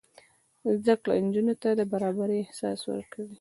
زده 0.79 0.93
کړه 1.01 1.13
نجونو 1.25 1.53
ته 1.61 1.69
د 1.79 1.81
برابرۍ 1.93 2.39
احساس 2.41 2.79
ورکوي. 2.91 3.29